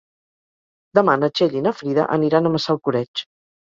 [0.99, 3.27] Demà na Txell i na Frida aniran a Massalcoreig.